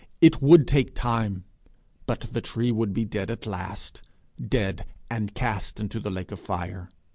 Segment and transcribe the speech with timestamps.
[0.19, 1.43] It would take time;
[2.07, 4.01] but the tree would be dead at last
[4.43, 6.89] dead, and cast into the lake of fire.